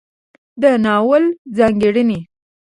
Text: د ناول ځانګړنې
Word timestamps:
د 0.61 0.63
ناول 0.83 1.23
ځانګړنې 1.57 2.19